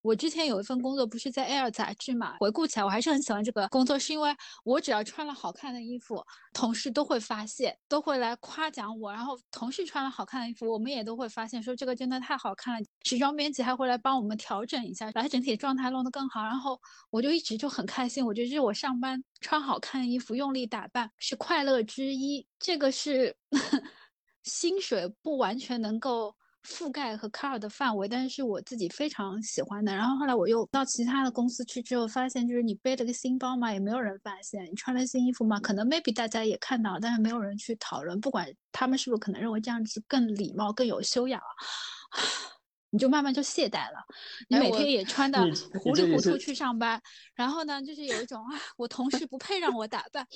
[0.04, 2.36] 我之前有一份工作，不是在 Air 杂志嘛？
[2.40, 6.24] 回顾起来，我还是很喜欢这个工作，是因为我只要穿了好看的衣服，
[6.54, 9.12] 同事都会发现，都会来夸奖我。
[9.12, 12.86] 然后同事穿了好看的衣服，我们也都会发现，说这个真的太好看了。
[13.04, 16.44] 时装编辑还会来帮我们调整一下，把整体状态弄得更好。
[16.44, 22.46] 然后我就一直就很开心，我觉得这是我上班穿好看的衣服，用力打扮是快乐之一。
[22.60, 23.36] 这个是
[24.44, 26.36] 薪水不完全能够。
[26.64, 29.92] 覆盖和 cover 的范围，但是我自己非常喜欢的。
[29.96, 38.22] 然后后来我又到其他的公司去之后，发现就是你背了个新包嘛，也没有人发现；你穿了新衣服嘛，可能 maybe 大家也看到，但是没有人去讨论。
[38.22, 41.42] 不管他们是不是可能认为这样子更礼貌、更有修养，
[42.92, 43.98] 你就慢慢就懈怠了。
[44.48, 45.40] 你每天也穿的
[45.80, 47.02] 糊里糊涂去上班，
[47.34, 50.28] 然后呢，就是有一种啊，我同事不配让我打扮。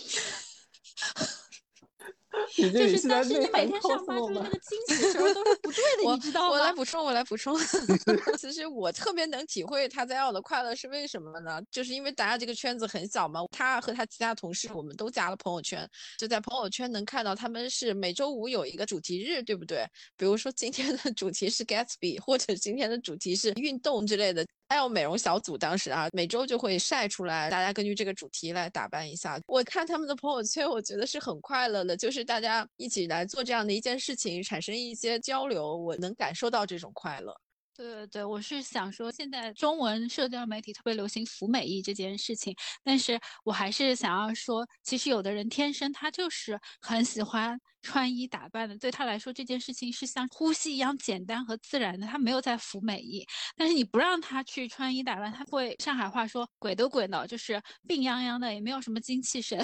[2.54, 6.50] 就是，但是你每天上班就是那个惊喜什么都是不对的， 你知道吗？
[6.50, 7.58] 我来补充，我来补充。
[8.38, 11.62] 其实我特别能体会他在要的快乐是为什么呢？
[11.71, 13.39] 就是因为大家这个圈子很小嘛。
[13.52, 19.88] 他和他其他同事，我们都加了朋友圈，就在朋友圈能看到他们是每周五有一个主题日，对不对？
[20.17, 24.45] 比如说今天的主题是 Gatsby，或者今天的主题是运动之类的。
[24.67, 29.39] 还有美容小组，当时啊，每周就会晒出来，大家根据这个主题来打扮一下。
[29.45, 37.36] 我看他们的朋友圈，我觉得是很快乐的，就是大家一起来做这样的一件事情，产生一些交流，我能感受到这种快乐。
[37.76, 53.28] 对对对，我是想说，现在中文社交媒体特别流行“服美役”这件事情，但是我还是想要说，其实有的人天生他就是很喜欢穿衣打扮的，对他来说这件事情是像呼吸一样简单和自然的，他没有在服美役。
[53.58, 59.60] 但是你不让他去穿衣打扮，他会上海话说“鬼都鬼呢”，就是病殃殃的，也没有什么精气神。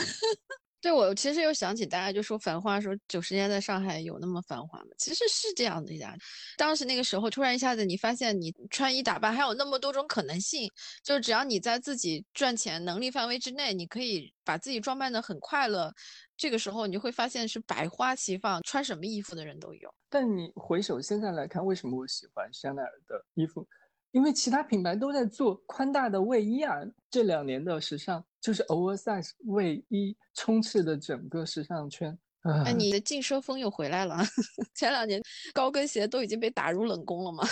[0.81, 4.87] 对我其实又想起大家就说繁华，说九十年代上海有那么繁华吗？
[4.97, 6.15] 其实是这样的呀。
[6.57, 10.67] 当时那个时候，突然一下子你发现你穿衣打扮还有那么多种可能性，
[11.03, 15.93] 就是只要你在自己赚钱能力范围之内，你可以把自己装扮得很快乐。
[16.35, 19.93] 这个时候你会发现是百花齐放，穿什么衣服的人都有。
[20.09, 23.67] 但你回首现在来看，为什么我喜欢香奈儿的衣服？
[24.11, 26.77] 因为其他品牌都在做宽大的卫衣啊。
[27.09, 32.17] 这两年的时尚就是 oversize 卫衣充斥的整个时尚圈。
[32.65, 34.17] 哎，你的劲奢风又回来了。
[34.73, 35.21] 前两年
[35.53, 37.43] 高跟鞋都已经被打入冷宫了吗？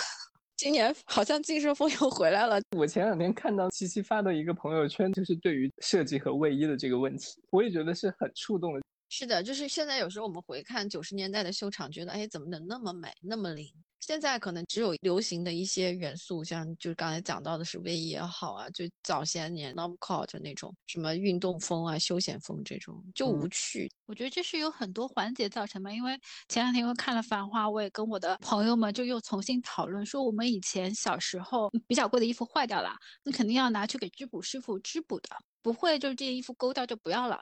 [0.56, 2.60] 今年好像劲奢风又回来了。
[2.76, 8.80] 我前两天看到七七发的一个朋友圈，就是对于设计和卫衣的这个问题，我也觉得是很触动的。
[9.12, 13.68] 是的，就是现在有时候我们回看九十年代的秀场，觉得哎，怎么能那么美，那么灵？
[13.98, 23.90] 现在可能只有流行的一些元素，像就是刚才讲到的是卫衣也好啊，就早些年 n o m c o t 那种什么运动风啊、休闲风这种就无趣。
[24.06, 26.18] 我觉得这是有很多环节造成的，因为
[26.48, 35.28] 前两天我看了《繁花》，我也跟我的朋友们就又重新讨论说，我们以前小时候比较贵的衣服坏掉了，那肯定要拿去给织补师傅织补的，
[35.60, 37.38] 不会就是这件衣服勾掉就不要了，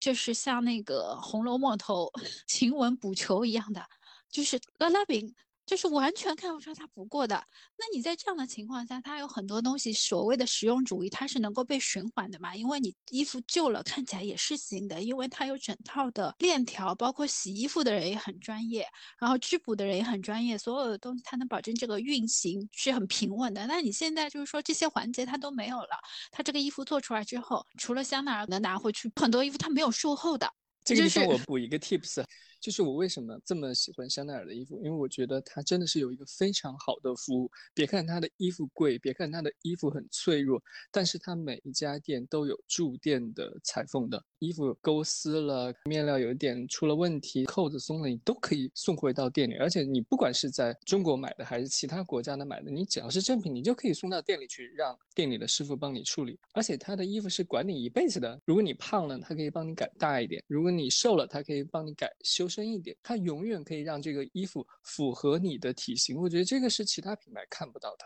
[0.00, 2.10] 就是像那个《红楼梦》头
[2.48, 3.86] 晴雯补球一样的，
[4.30, 5.34] 就是拉拉饼。
[5.70, 7.36] 就是完全看不出它不过的。
[7.78, 12.56] 那你在这样的情况下，它有很多东西，所谓的实用主义，它是能够被循环的嘛？
[12.56, 18.84] 因为你衣服旧了，看起来也是新的，因为它有整套的链条，包括洗衣服的人也很专业，
[19.20, 23.64] 然后织补的人也很专业，所有的东西它能保证这个运行是很平稳的。
[23.68, 25.96] 那你现在就是说这些环节它都没有了，
[26.32, 30.52] 它这个衣服做出来之后，除了香奈儿能拿回去，很多衣服它没有售后的。
[30.84, 32.24] 这个地方我补一个 tips。
[32.60, 37.50] 就是我为什么这么喜欢香奈儿的衣服，因为我觉得它真的是有一个非常好的服务。
[37.72, 44.22] 别看它的衣服贵，别看它的衣服很脆弱，但是它每一家店都有驻店的裁缝的。
[44.40, 49.54] 衣服钩丝了，面料有一点出了问题，扣子松了，你都可以送回到店里。
[49.54, 56.38] 而且你不管是在中国买的还是其他国家的买的，你只要是正品，你就可以送到店里去，让店里的师傅帮你处理。
[56.52, 58.38] 而且他的衣服是管你一辈子的。
[58.44, 62.49] 如果你胖了，他可以帮你改大一点；如果你瘦了，他可以帮你改修。
[62.50, 66.20] 深一点，它永远可以让这个衣服符合你的体型。
[66.20, 68.04] 我觉得这个是其他品牌看不到的。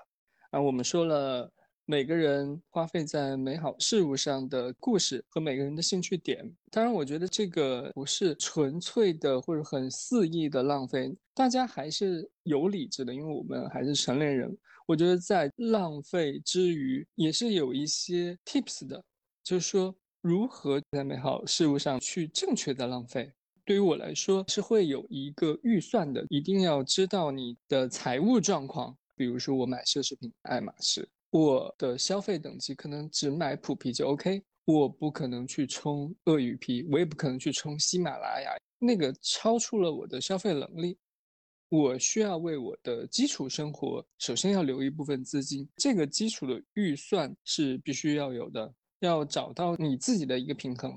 [0.51, 1.51] 啊，我们说了
[1.87, 6.49] 每个人花费在美好事物上的故事和每个人的兴趣点。
[6.71, 14.57] 当然，我觉得这个不是纯粹的或者很肆意的浪费，大家还是有理智的，因为我们还是成年人。
[14.87, 19.03] 我觉得在浪费之余，也是有一些 tips 的，
[19.43, 23.33] 就是说如何在美好事物上去正确的浪费。
[23.65, 28.97] 对于我来说是会有一个预算的，一定要知道你的财务状况。
[29.17, 40.99] 比如说我买奢侈品，爱马仕，我的消费等级可能只买普皮就 OK，我不可能去冲鳄鱼皮，我也不可能去冲喜马拉雅，那个超出了我的消费能力。
[41.71, 50.97] 我需要为我的基础生活，首先要留一部分资金，这个基础的预算是必须要有的，要找到你自己的一个平衡。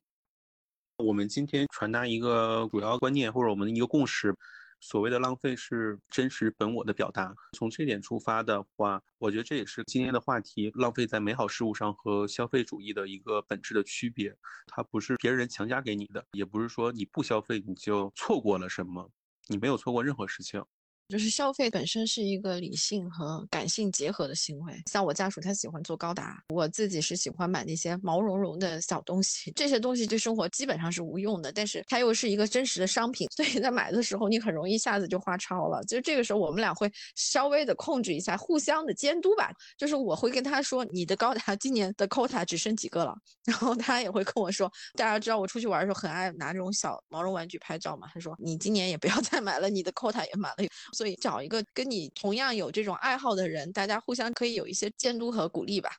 [1.04, 4.36] 我们今天传达一个主要观念，或者我们的一个共识：
[4.80, 7.36] 所谓的浪费是真实本我的表达。
[7.56, 14.36] 从这点出发的话，我觉得这也是今天的话题：浪费在美好事物上和消费主义的一个本质的区别。
[14.66, 19.12] 它不是别人强加给你的，也不是说你不消费你就错过了什么，
[19.48, 20.64] 你没有错过任何事情。
[21.08, 24.74] 就是消费本身是一个理性和感性结合的行为。
[24.92, 29.52] 像我家属他喜欢做高达，我自己是喜欢买那些毛茸茸的小东西。
[29.56, 35.82] 这些东西对生活基本上是无用的，但是它又是一个真实的商品，所以在买的时候你很容易一下子就花超了。
[35.86, 39.50] 就这个时候我们俩会稍微的控制一下，互相的监督吧。
[39.78, 43.16] 就是我会跟他说，你的高达今年的 quota 只剩几个了，
[43.48, 50.68] 然后他也会跟我说，大家知道我出去玩的时候很爱拿这种小毛绒玩具拍照嘛，他说你今年也不要再买了，你的 quota 也满了。
[50.98, 55.92] 所以找一个跟你同样有这种爱好的人，大家互相可以有一些监督和鼓励吧。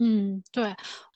[0.00, 0.74] 嗯，对。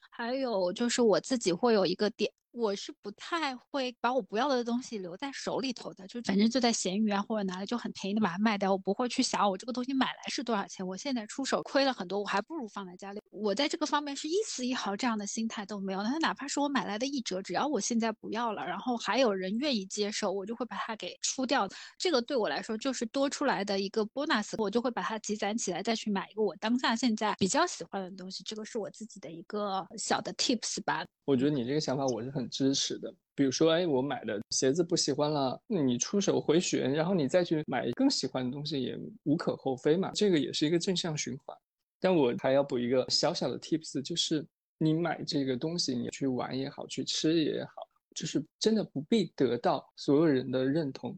[0.09, 2.31] 还有就是我自己会有一个点。
[2.51, 13.19] 我是不太会把我不要的东西留在手里头的，就反正就在闲鱼啊或者哪里就很便宜的把它卖掉，我不会去想我这个东西买来是多少钱，我现在出手亏了很多，我还不如放在家里。
[13.29, 16.01] 我在这个方面是一丝一毫这样的心态都没有。
[16.01, 21.67] 那哪怕是我买来的一折，只要我现在不要了，然后还有人愿意接受，我就会把它给出掉。
[21.97, 28.43] 这个对我来说就是多出来的一个 bonus，我就会把它积攒起来，再去买一个我当下现在比较喜欢的东西。
[28.43, 31.05] 这个是我自己的一个小的 tips 吧。
[31.25, 33.13] 我觉得你这个想法我是很很支持的。
[33.35, 40.11] 比如说，哎，我买的鞋子不喜欢了，那你出手回旋，然后你再去买更喜欢的东西，也无可厚非嘛。
[40.13, 41.57] 这个也是一个正向循环。
[41.99, 44.45] 但我还要补一个小小的 tips，就是
[44.77, 47.71] 你买这个东西，你去玩也好，去吃也好，
[48.15, 51.15] 就是真的不必得到所有人的认同，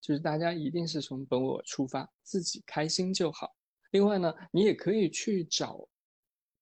[0.00, 3.54] 就是大家一定是从本我出发，自己开心就好。
[3.92, 5.86] 另外呢，你也可以去找。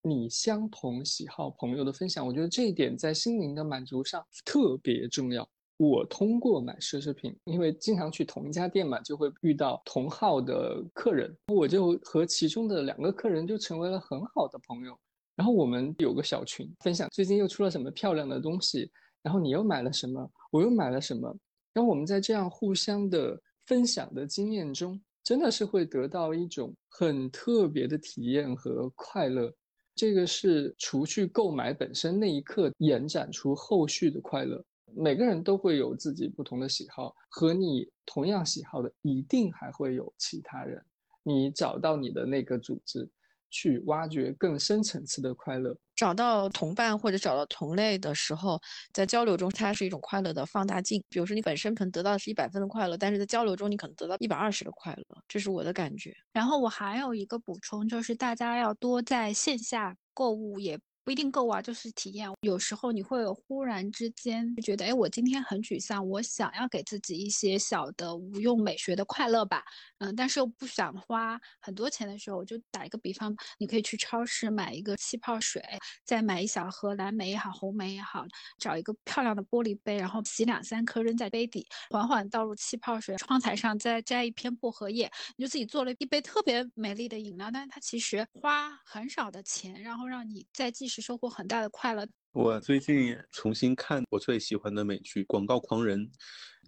[0.02, 5.48] 你相同喜好朋友的分享，我觉得这一点在心灵的满足上特别重要。
[5.76, 14.98] 我通过买奢侈品，因为经常去同一家店嘛，就会遇到同号的客人，我就和其中的两个客人就成为了很好的朋友。
[15.36, 18.90] 然后我们有个小群，分享最近又出了什么漂亮的东西，
[19.22, 21.32] 然后你又买了什么，我又买了什么。
[21.72, 29.54] 然后我们在这样互相的分享的经验中，真的是会得到一种很特别的体验和快乐。
[29.98, 34.64] 这个是除去购买本身那一刻延展出后续的快乐。
[34.94, 40.80] 每个人都会有自己不同的喜好，和你同样喜好的一定还会有其他人。
[41.24, 43.10] 你找到你的那个组织，
[43.50, 45.76] 去挖掘更深层次的快乐。
[45.98, 48.60] 找到同伴或者找到同类的时候，
[48.92, 51.02] 在交流中，它是一种快乐的放大镜。
[51.08, 55.04] 比如说，你本身可能得到的是一百分的快乐，但是在交流中，你可能得到一百二十的快乐。
[55.26, 56.14] 这是我的感觉。
[56.32, 60.78] 然后我还有一个补充，就是大家要多在线下购物，也。
[61.08, 62.28] 不一定够啊，就是体验。
[62.42, 69.64] 有时候你会忽然之间觉得，哎，我今天很沮丧，我想要给自己一些小的无用美学的快乐吧，
[70.00, 75.62] 嗯，但是又不想花很多钱的时候，我就打一个比方，你可以去超市买一个气泡水，
[76.04, 78.26] 再买一小盒蓝莓也好，红莓也好，
[78.58, 90.97] 找一个漂亮的玻璃杯，然后洗两三颗扔在杯底，缓缓倒入气泡水，窗台上再摘一片薄荷叶，你就自己做了一杯特别美丽的饮料，但是它其实花很少的钱，然后让你在即时。
[91.00, 92.06] 收获很大的快乐。
[92.32, 96.06] 我最近重新看我最喜欢的美剧《广告狂人》，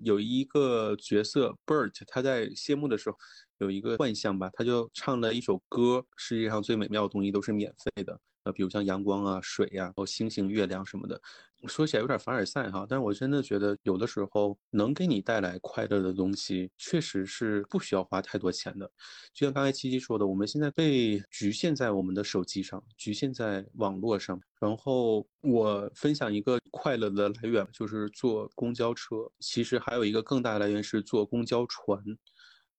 [0.02, 3.16] 有一个角色 Bert，他在谢幕的时候
[3.58, 8.20] 有一个幻象吧，他就唱了一首歌：世界上最美妙的东西都是免费的。
[8.44, 11.20] 呃，比如像阳光啊、水呀、或星星、月亮什么的，
[11.66, 18.90] 说起来有点凡尔赛哈，但是我真的觉得有的时候能给你带来快乐的东西，确实是不需要花太多钱的。
[19.34, 24.40] 就像刚才七七说的，我们现在被局限在我们的手机上，局限在网络上。
[24.58, 29.16] 然后我分享一个快乐的来源，就是坐公交车。
[29.40, 32.02] 其实还有一个更大的来源是坐公交船。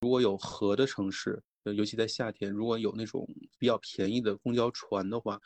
[0.02, 1.42] 如果有河的城市。
[1.64, 3.28] 呃，尤其在夏天，如果有那种
[3.60, 5.40] 比较便宜的公交船的话，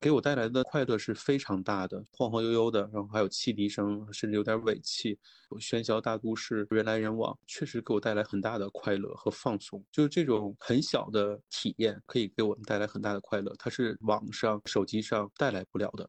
[0.00, 5.16] 给我带来的快乐是非常大的，晃晃悠悠的，然后还有汽笛声，甚至有点尾气，
[5.60, 9.84] 喧嚣大都市，人来人往，确实给我带来很大的快乐和放松。
[9.92, 16.08] 就是这种很小的体验，可以给我们带来很大的快乐，它是网上、手机上带来不了的。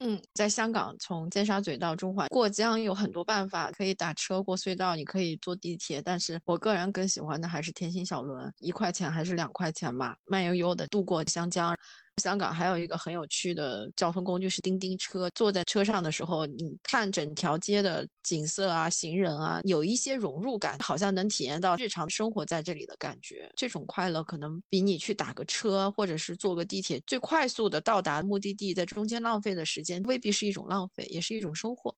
[0.00, 6.02] 嗯，在香港，从尖沙咀到中环过江有很多办法，可以打车过隧道，你可以坐地铁。
[6.02, 11.76] 但是我个人更喜欢的还是天星小轮，一块钱还是两块钱吧，慢悠悠的渡过湘江。
[12.24, 15.28] 香港还有一个很有趣的交通工具是叮叮车。
[15.34, 23.52] 坐在车上的时候，你看整条街的景色啊、行人啊，有一些融入感，好像能体验到日常生活在这里的感觉。
[23.54, 31.94] 这种快乐可能比你去打个车或者是坐个地铁最快速的到达目的地，在中间浪费的时间未必是一种浪费，也是一种收获。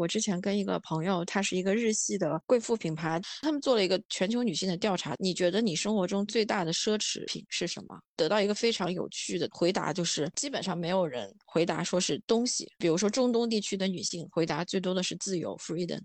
[0.00, 5.14] 我之前跟一个朋友，他是一个日系的贵妇品牌，他们做了一个全球女性的调查。
[5.18, 8.00] 你觉得你生活中最大的奢侈品是什么？
[8.16, 12.66] 得到一个非常有趣的回答，就是基本上没有人回答说是东西。
[12.78, 16.00] 比如说中东地区的女性回答最多的是自由 （freedom），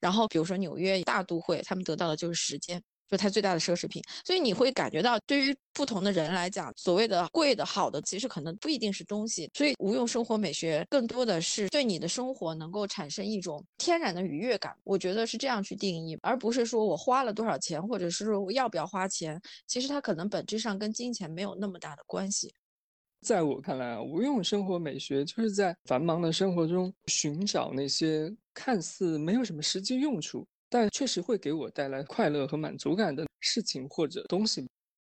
[0.00, 2.80] 然后比如说纽约大都会，他们得到的就是时间。
[3.10, 9.50] 就它最大的奢侈品，所以你会感觉到，对于不同的人来讲，所谓的贵的好的，其实可能不一定是东西。
[9.52, 14.72] 所以无用生活美学更多的是对你的生活能够产生一种天然的愉悦感。
[14.84, 19.40] 我觉得是这样去定义，而不是说我花了多少钱，或者是说我要不要花钱。
[19.66, 22.54] 其实它可能本质上跟金钱没有那么大的关系。
[23.26, 30.46] 在我看来啊，无用生活美学就是在繁忙的生活中寻找那些看似没有什么实际用处。
[30.70, 34.66] 但确实会给我带来快乐和满足感的事情或者东西，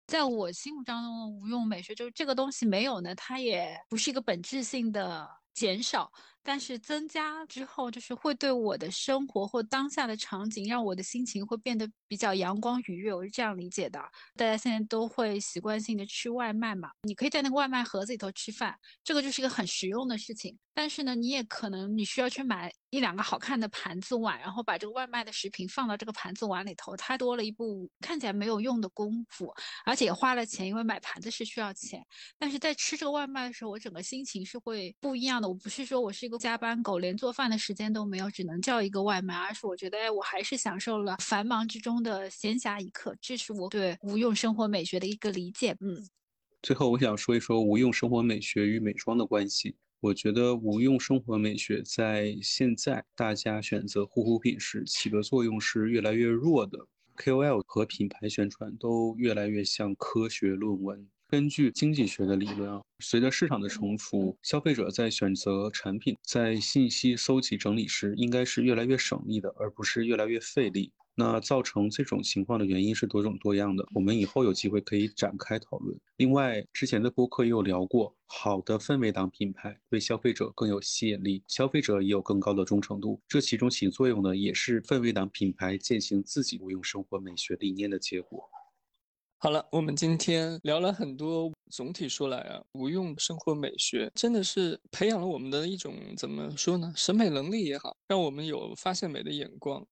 [0.08, 6.10] 在我心目当中无用美学就是这个东西没有呢，它也不是一个本质性的减少。
[6.42, 13.12] 但是增加之后，就是会对我的生活或当下的场景，让我的心情会变得比较阳光愉悦。
[13.12, 14.00] 我是这样理解的。
[14.36, 18.74] 大家现在都会习惯性的吃外卖嘛，你可以在那个外卖盒子里头吃饭，
[19.04, 20.58] 这个就是一个很实用的事情。
[20.72, 29.52] 但是呢，你也可能你需要去买一两个好看的盘子碗，然后把这个外卖的食品放到这个盘子碗里头，它多了一步看起来没有用的功夫，
[29.84, 32.02] 而且也花了钱，因为买盘子是需要钱。
[32.38, 35.46] 但是在吃这个外卖的时候，我整个心情是会不一样的。
[35.46, 36.29] 我不是说我是。
[36.38, 39.34] 加班狗连做饭的时间都没有，只能叫一个外卖。
[39.34, 43.16] 而是我觉得，哎，我还是享受了繁忙之中的闲暇一刻。
[43.20, 45.76] 这是我对无用生活美学的一个理解。
[45.80, 46.06] 嗯，
[46.62, 49.76] 最后我想说一说无用生活美学与美妆的关系。
[50.00, 56.78] 我觉得无用生活美学在现在大家选择护肤品时起的作用是越来越弱的。
[57.18, 61.06] KOL 和品牌宣传都越来越像科学论文。
[61.30, 70.92] 根据经济学的理论啊，随着市场的成熟，消费者在选择产品、在信息搜集整理时，应该是越来越省力的，而不是越来越费力。
[71.14, 75.96] 那造成这种情况的原因是多种多样的，我们以后有机会可以展开讨论。
[76.16, 83.20] 另外，之前的播客也有聊过，好的氛围党品牌对消费者更有吸引力，消费者也有更高的忠诚度。
[83.28, 88.50] 这其中起作用的也是氛围党品牌践行自己无用生活美学理念的结果。
[89.42, 96.92] 好了，我们今天聊了很多，总体说来啊，无用生活美学真的是培养了我们的一种怎么说呢？
[96.94, 99.86] 审美能力也好，让我们有发现美的眼光。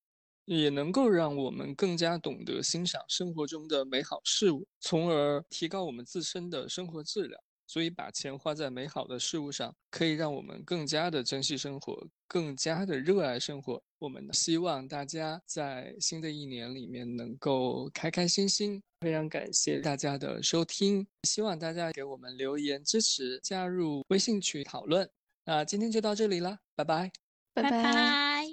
[0.45, 7.41] 也能够让我们更加懂得欣赏生活中的美好事物，从而提高我们自身的生活质量。
[7.69, 13.81] 所以，把钱花在美好的事物上，可以让我们更加的珍惜生活，更加的热爱生活。
[13.99, 18.83] 我们希望大家在新的一年里面能够开开心心。
[19.01, 25.09] 非常感谢大家的收听，希望大家给我们留言支持，加入微信群讨论。
[25.45, 27.13] 那今天就到这里了，拜拜，
[27.53, 28.45] 拜拜，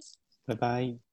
[0.46, 1.05] 拜拜。